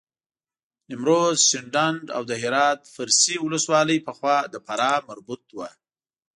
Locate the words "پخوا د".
4.07-4.55